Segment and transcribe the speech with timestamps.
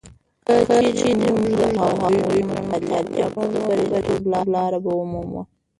[0.45, 0.55] که
[0.99, 4.23] چیرې موږ د هغوی ژوند مطالعه کړو، نو د بریالیتوب
[4.55, 5.41] لارې به ومومو.